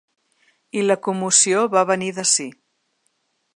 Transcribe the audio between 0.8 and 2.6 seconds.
la commoció va venir d’ací.